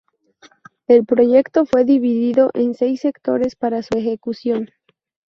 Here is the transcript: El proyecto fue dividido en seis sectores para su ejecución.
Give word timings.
El 0.87 1.05
proyecto 1.05 1.67
fue 1.67 1.85
dividido 1.85 2.49
en 2.55 2.73
seis 2.73 3.01
sectores 3.01 3.55
para 3.55 3.83
su 3.83 3.99
ejecución. 3.99 4.67